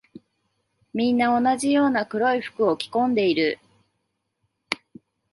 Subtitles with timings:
[0.95, 3.59] みんな同じような黒い服を着込んでいる。